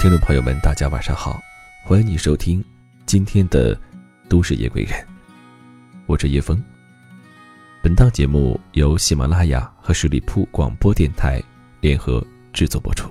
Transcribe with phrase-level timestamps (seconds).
[0.00, 1.42] 听众朋友们，大家晚上好，
[1.82, 2.64] 欢迎你收听
[3.04, 3.74] 今天的
[4.28, 4.92] 《都市夜归人》，
[6.06, 6.56] 我是叶峰。
[7.82, 11.42] 本档节目由喜马拉雅和十里铺广播电台
[11.80, 13.10] 联合制作播出。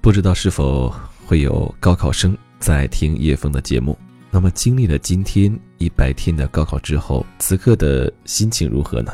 [0.00, 0.90] 不知道是否
[1.26, 3.96] 会有高考生在听叶峰的节目？
[4.30, 9.12] 那么，经历了今天一百天的高考之后，此刻的心情如何呢？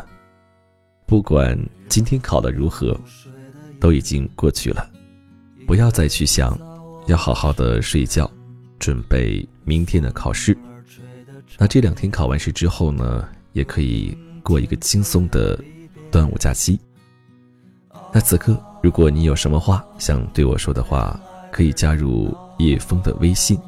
[1.04, 1.58] 不管
[1.88, 2.98] 今天考的如何，
[3.82, 4.88] 都已经过去了，
[5.66, 6.56] 不要再去想，
[7.08, 8.30] 要好好的睡觉，
[8.78, 10.56] 准备明天的考试。
[11.58, 15.58] 那这两天考完试之后呢，也可以过一个轻松的
[16.12, 16.78] 端午假期。
[18.12, 23.58] 那此刻，如果你有什么话想对我说的话，可以加入叶枫的微信，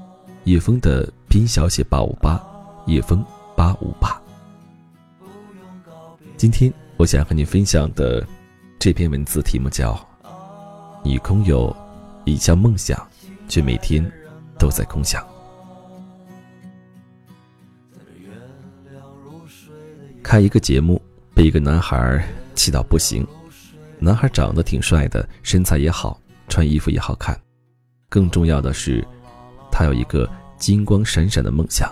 [0.45, 2.41] 叶枫的拼小写八五八，
[2.87, 3.25] 叶枫
[3.57, 4.17] 八五八。
[6.37, 6.73] 今天。
[6.97, 8.25] 我想和你分享的
[8.85, 9.99] 这篇文字题目叫
[11.03, 11.75] “你空有
[12.27, 13.03] 一项梦想，
[13.49, 14.05] 却每天
[14.59, 15.27] 都在空想”。
[20.23, 21.01] 看一个节目，
[21.35, 22.23] 被一个男孩
[22.55, 23.27] 气到不行。
[23.99, 27.35] 男孩长得挺帅的，身材也好，穿衣服也好看。
[28.11, 29.03] 更重要的是，
[29.73, 31.91] 他有一个金光闪闪的梦想，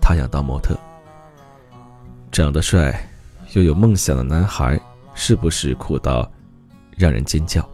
[0.00, 0.76] 他想当模特。
[2.32, 3.00] 长得帅。
[3.52, 4.76] 又有梦想的男孩，
[5.16, 6.30] 是不是苦到
[6.94, 7.68] 让人尖叫？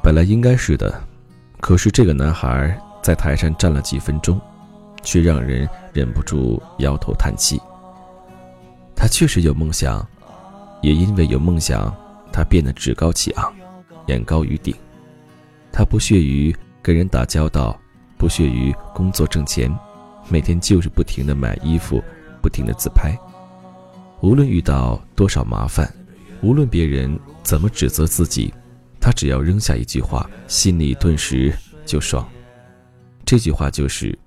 [0.00, 1.02] 本来应该是的，
[1.60, 4.40] 可是这个男孩在台上站了几分钟，
[5.02, 7.60] 却让人忍不住摇头叹气。
[8.94, 10.06] 他确实有梦想，
[10.80, 11.92] 也因为有梦想，
[12.32, 13.52] 他变得趾高气昂，
[14.06, 14.74] 眼高于顶。
[15.72, 17.76] 他不屑于跟人打交道，
[18.16, 19.76] 不屑于工作挣钱，
[20.28, 22.00] 每天就是不停的买衣服，
[22.40, 23.18] 不停的自拍。
[24.24, 25.86] 无论遇到多少麻烦，
[26.40, 28.50] 无论别人怎么指责自己，
[28.98, 31.54] 他只要扔下一句话，心里顿时
[31.84, 32.26] 就爽。
[33.26, 34.18] 这句话就是：“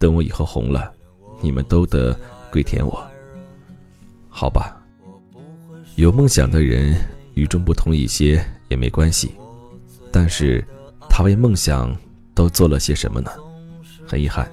[0.00, 0.92] 等我以后红了，
[1.40, 2.18] 你们都得
[2.50, 3.08] 跪舔我。”
[4.28, 4.82] 好吧，
[5.94, 6.96] 有梦想的人
[7.34, 9.30] 与众不同一些也没关系，
[10.10, 10.64] 但是
[11.08, 11.96] 他为梦想
[12.34, 13.30] 都做了些什么呢？
[14.04, 14.52] 很遗憾，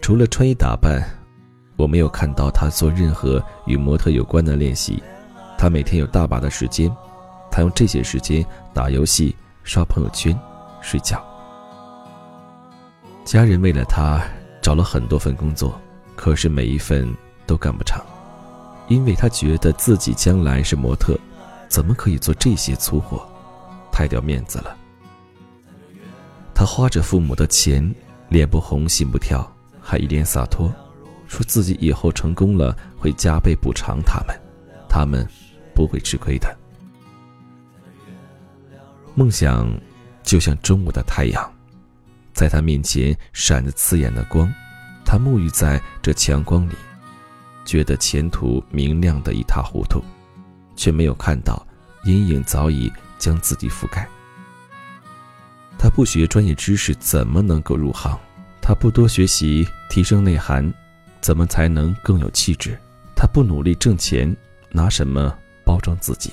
[0.00, 1.06] 除了穿衣打扮。
[1.80, 5.02] 我没有看到他做任何与模特有关的练习，
[5.56, 6.94] 他每天有大把的时间，
[7.50, 10.38] 他用这些时间打游戏、刷朋友圈、
[10.82, 11.24] 睡觉。
[13.24, 14.22] 家人为了他
[14.60, 15.80] 找了很多份工作，
[16.16, 17.10] 可是每一份
[17.46, 18.04] 都干不长，
[18.88, 21.18] 因为他觉得自己将来是模特，
[21.66, 23.26] 怎么可以做这些粗活，
[23.90, 24.76] 太掉面子了。
[26.54, 27.94] 他花着父母的钱，
[28.28, 30.70] 脸不红心不跳，还一脸洒脱。
[31.30, 34.36] 说自己以后成功了会加倍补偿他们，
[34.88, 35.24] 他们
[35.72, 36.58] 不会吃亏的。
[39.14, 39.72] 梦想
[40.24, 41.54] 就像中午的太阳，
[42.32, 44.52] 在他面前闪着刺眼的光，
[45.04, 46.74] 他沐浴在这强光里，
[47.64, 50.02] 觉得前途明亮的一塌糊涂，
[50.74, 51.64] 却没有看到
[52.02, 54.08] 阴影早已将自己覆盖。
[55.78, 58.18] 他不学专业知识，怎么能够入行？
[58.60, 60.74] 他不多学习，提升内涵。
[61.20, 62.78] 怎么才能更有气质？
[63.14, 64.34] 他不努力挣钱，
[64.70, 66.32] 拿什么包装自己？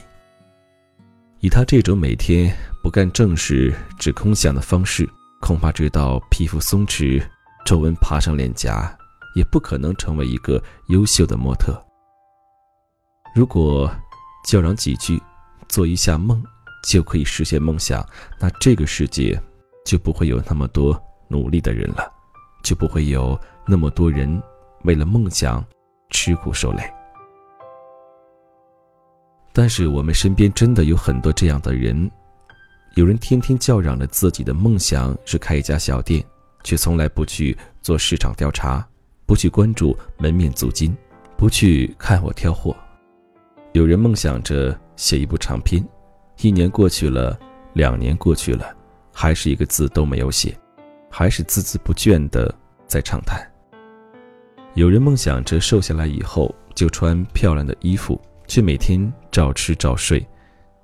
[1.39, 5.07] 以他这种每天不干正事、只空想的方式，
[5.41, 7.21] 恐怕直到皮肤松弛、
[7.65, 8.97] 皱纹爬上脸颊，
[9.35, 11.79] 也不可能成为一个优秀的模特。
[13.35, 13.91] 如果
[14.45, 15.21] 叫嚷几句、
[15.67, 16.41] 做一下梦
[16.85, 18.03] 就可以实现梦想，
[18.39, 19.39] 那这个世界
[19.85, 22.11] 就不会有那么多努力的人了，
[22.63, 24.41] 就不会有那么多人。
[24.87, 25.63] 为了梦想，
[26.11, 26.81] 吃苦受累。
[29.51, 32.09] 但是我们身边真的有很多这样的人，
[32.95, 36.23] 有人天天叫嚷着自己的梦想是开一家小店，
[36.63, 38.87] 却从来不去做市场调查，
[39.25, 40.95] 不去关注门面租金，
[41.35, 42.73] 不去看我挑货。
[43.73, 45.85] 有人梦想着写一部长篇，
[46.39, 47.37] 一年过去了，
[47.73, 48.73] 两年过去了，
[49.11, 50.57] 还是一个字都没有写，
[51.11, 52.55] 还是孜孜不倦的
[52.87, 53.45] 在畅谈。
[54.77, 60.23] 有人梦想着瘦下来以后就穿漂亮的衣服，却每天照吃照睡，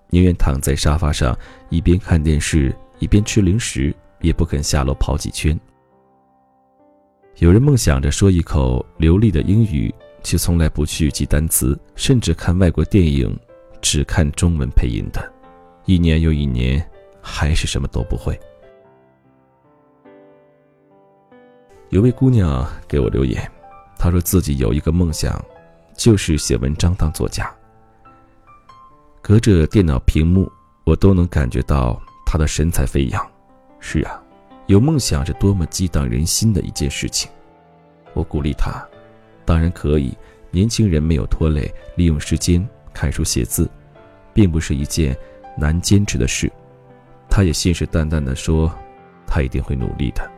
[0.10, 1.38] 宁愿躺在沙发上
[1.70, 5.56] 一边看电视一边吃零食，也不肯下楼跑几圈。
[7.36, 9.94] 有人梦想着说一口流利的英语，
[10.24, 13.40] 却从来不去记单词，甚至看外国电影
[13.80, 15.32] 只看中文配音的，
[15.86, 16.84] 一年又一年，
[17.22, 18.36] 还是什么都不会。
[21.90, 23.40] 有位姑娘给我留言。
[24.04, 25.42] 他说自己有一个梦想，
[25.96, 27.50] 就是写文章当作家。
[29.22, 30.52] 隔着电脑屏幕
[30.84, 33.32] 我都能感觉到他的神采飞扬。
[33.80, 34.22] 是啊，
[34.68, 37.32] 有梦想是多么激荡人心的一件事情。
[38.14, 38.86] 我鼓励他，
[39.46, 40.14] 当然可以。
[40.52, 43.72] 年轻人没有拖累，利用时间看书写字，
[44.34, 45.18] 并不是一件
[45.58, 46.52] 难坚持的事。
[47.30, 48.70] 他也信誓旦旦地说，
[49.26, 50.30] 他一定会努力的。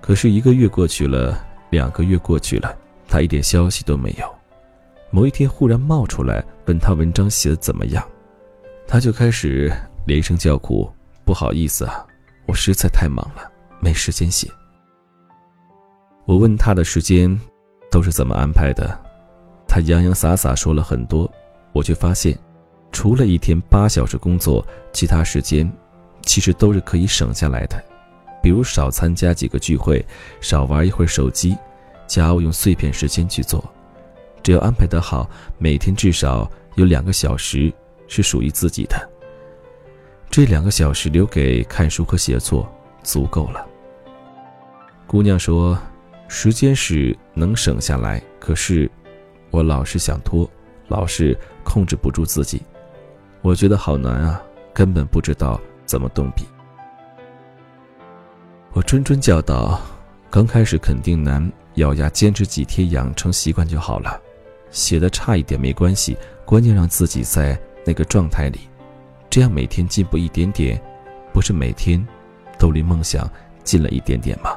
[0.00, 2.76] 可是一个月过去了，两个月过去了，
[3.08, 4.34] 他一点消息都没有。
[5.10, 8.06] 某一天忽然冒出来问他文章写的怎么样，
[8.86, 9.72] 他就开始
[10.06, 10.92] 连声叫苦
[11.24, 12.06] ：“不好意思啊，
[12.44, 14.46] 我实在太忙了，没时间写。”
[16.26, 17.40] 我问他的时间
[17.90, 18.98] 都是怎么安排的，
[19.66, 21.30] 他洋洋洒洒说了很多，
[21.72, 22.38] 我却发现，
[22.90, 25.70] 除了一天八小时工作，其他时间
[26.20, 27.82] 其实都是可以省下来的。
[28.42, 30.04] 比如少参加几个聚会，
[30.40, 31.56] 少玩一会儿手机，
[32.06, 33.64] 家务用碎片时间去做，
[34.42, 37.72] 只要安排得好，每天至少有两个小时
[38.08, 39.08] 是属于自己的。
[40.28, 42.70] 这两个小时留给看书和写作
[43.02, 43.64] 足够了。
[45.06, 45.78] 姑娘说
[46.26, 48.90] ：“时间是能省下来，可是
[49.50, 50.50] 我老是想拖，
[50.88, 52.62] 老是控制不住自己，
[53.42, 54.42] 我觉得好难啊，
[54.72, 56.44] 根本不知道怎么动笔。”
[58.74, 59.78] 我谆谆教导，
[60.30, 64.18] 刚开始肯定难，咬牙坚持几天，养成习惯就好了。
[64.70, 66.16] 写的差一点没关系，
[66.46, 68.60] 关键让自己在那个状态里，
[69.28, 70.80] 这样每天进步一点点，
[71.34, 72.02] 不是每天
[72.58, 73.30] 都离梦想
[73.62, 74.56] 近了一点点吗？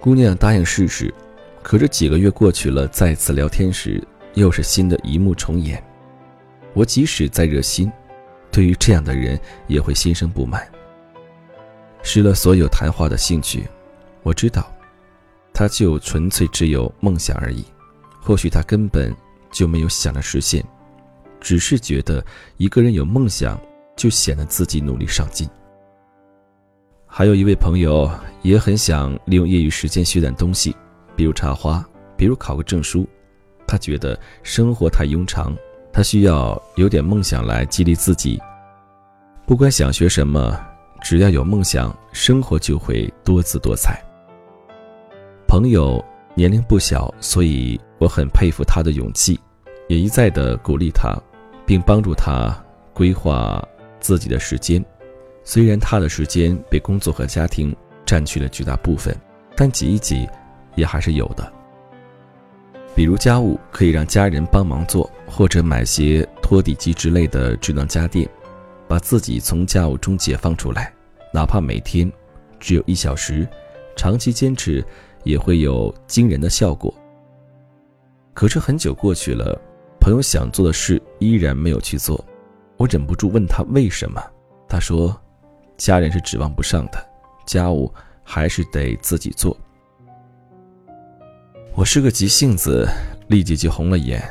[0.00, 1.14] 姑娘答应试试，
[1.62, 4.02] 可这几个月过去了，再次聊天时，
[4.34, 5.80] 又是新的一幕重演。
[6.72, 7.88] 我即使再热心，
[8.50, 9.38] 对于这样的人
[9.68, 10.66] 也会心生不满。
[12.06, 13.66] 失了所有谈话的兴趣，
[14.22, 14.70] 我知道，
[15.54, 17.64] 他就纯粹只有梦想而已。
[18.20, 19.12] 或许他根本
[19.50, 20.62] 就没有想着实现，
[21.40, 22.24] 只是觉得
[22.58, 23.58] 一个人有梦想
[23.96, 25.48] 就显得自己努力上进。
[27.06, 28.10] 还有一位朋友
[28.42, 30.76] 也很想利用业余时间学点东西，
[31.16, 31.82] 比如插花，
[32.18, 33.08] 比如考个证书。
[33.66, 35.56] 他觉得生活太庸常，
[35.90, 38.38] 他需要有点梦想来激励自己。
[39.46, 40.73] 不管想学什么。
[41.04, 44.02] 只要有梦想，生活就会多姿多彩。
[45.46, 46.02] 朋友
[46.34, 49.38] 年龄不小，所以我很佩服他的勇气，
[49.86, 51.14] 也一再的鼓励他，
[51.66, 52.58] 并帮助他
[52.94, 53.62] 规划
[54.00, 54.82] 自己的时间。
[55.44, 59.14] 虽然他的时间被工作和家庭占据了绝大部分，
[59.54, 60.26] 但挤一挤
[60.74, 61.52] 也还是有的。
[62.94, 68.26] 比如家务可以让家人帮忙做，或者买些拖地机之类的智能家电。
[68.88, 70.92] 把自己从家务中解放出来，
[71.32, 72.10] 哪怕每天
[72.60, 73.46] 只有一小时，
[73.96, 74.84] 长期坚持
[75.22, 76.92] 也会有惊人的效果。
[78.32, 79.58] 可是很久过去了，
[80.00, 82.22] 朋友想做的事依然没有去做，
[82.76, 84.22] 我忍不住问他为什么。
[84.68, 85.16] 他说
[85.78, 86.98] ：“家人是指望不上的，
[87.46, 87.92] 家务
[88.22, 89.56] 还是得自己做。”
[91.76, 92.88] 我是个急性子，
[93.28, 94.22] 立即就红了眼。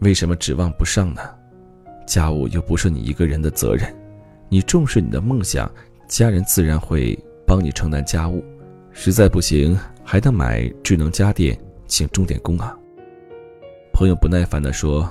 [0.00, 1.22] 为什么指望不上呢？
[2.08, 3.94] 家务又不是你一个人的责任，
[4.48, 5.70] 你重视你的梦想，
[6.08, 7.16] 家人自然会
[7.46, 8.42] 帮你承担家务。
[8.92, 11.56] 实在不行，还得买智能家电，
[11.86, 12.74] 请钟点工啊。
[13.92, 15.08] 朋友不耐烦地说：“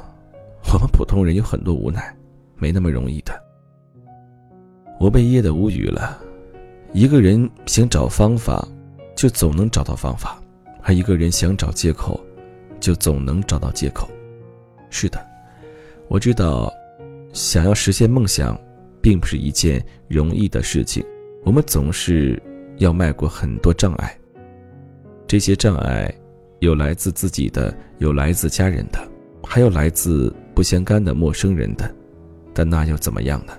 [0.73, 2.13] 我们普通人有很多无奈，
[2.55, 3.31] 没那么容易的。”
[4.99, 6.19] 我被噎得无语了。
[6.93, 8.67] 一个人想找方法，
[9.15, 10.41] 就总能找到方法；
[10.81, 12.19] 而一个人想找借口，
[12.79, 14.09] 就总能找到借口。
[14.89, 15.23] 是的，
[16.07, 16.73] 我知道。
[17.33, 18.59] 想要实现梦想，
[19.01, 21.05] 并不是一件容易的事情。
[21.43, 22.41] 我们总是
[22.77, 24.17] 要迈过很多障碍。
[25.27, 26.13] 这些障碍，
[26.59, 28.99] 有来自自己的，有来自家人的，
[29.43, 31.93] 还有来自不相干的陌生人的。
[32.53, 33.53] 但那又怎么样呢？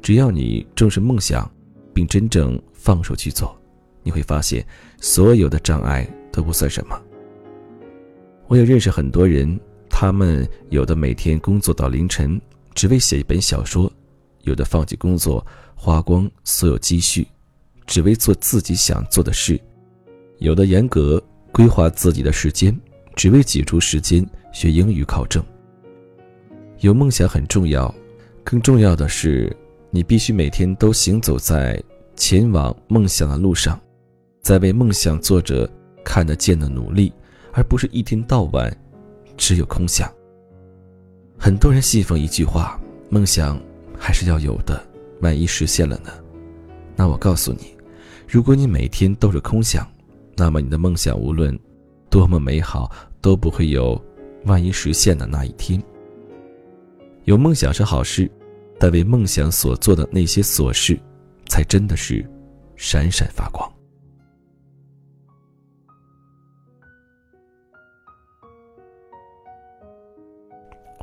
[0.00, 1.50] 只要你正视梦想，
[1.92, 3.56] 并真正放手去做，
[4.02, 4.64] 你会发现，
[5.00, 7.00] 所有的障碍都不算什么。
[8.48, 9.58] 我也认识很多人，
[9.88, 12.40] 他们有的每天工作到凌晨。
[12.74, 13.90] 只为写一本小说，
[14.42, 17.26] 有的放弃工作，花光所有积蓄，
[17.86, 19.56] 只为做自己想做的事；
[20.38, 22.76] 有的严格规划自己的时间，
[23.14, 25.44] 只为挤出时间学英语考证。
[26.80, 27.94] 有梦想很重要，
[28.42, 29.54] 更重要的是，
[29.90, 31.80] 你必须每天都行走在
[32.16, 33.80] 前往梦想的路上，
[34.40, 35.70] 在为梦想做着
[36.04, 37.12] 看得见的努力，
[37.52, 38.76] 而不是一天到晚
[39.36, 40.12] 只有空想。
[41.44, 42.80] 很多人信奉一句话
[43.10, 43.60] ：“梦想
[43.98, 44.80] 还是要有的，
[45.22, 46.12] 万一实现了呢？”
[46.94, 47.76] 那我告诉你，
[48.28, 49.84] 如果你每天都是空想，
[50.36, 51.58] 那么你的梦想无论
[52.08, 52.88] 多么美好，
[53.20, 54.00] 都不会有
[54.44, 55.82] 万一实现的那一天。
[57.24, 58.30] 有梦想是好事，
[58.78, 60.96] 但为梦想所做的那些琐事，
[61.46, 62.24] 才真的是
[62.76, 63.68] 闪闪发光。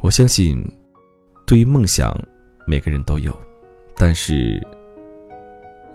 [0.10, 0.60] 我相信，
[1.46, 2.20] 对于梦想，
[2.66, 3.32] 每个人都有，
[3.96, 4.60] 但是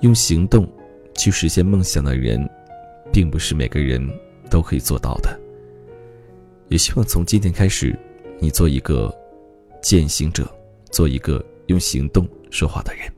[0.03, 0.73] 用行动
[1.17, 2.49] 去实现梦想的人，
[3.13, 4.01] 并不是每个人
[4.49, 5.37] 都可以做到的。
[6.69, 7.99] 也希望从今天开始，
[8.39, 9.13] 你做一个
[9.83, 10.49] 践行者，
[10.93, 13.13] 做一个用行动说话的人。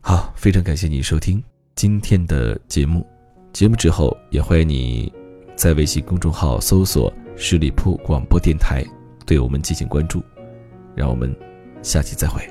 [0.00, 3.06] 好，非常感谢你收听今天的节目。
[3.52, 5.12] 节目之后，也欢迎你
[5.54, 7.12] 在微信公众号搜索。
[7.38, 8.82] 十里铺广播电台，
[9.26, 10.22] 对我们进行关注，
[10.94, 11.34] 让我们
[11.82, 12.42] 下期再会。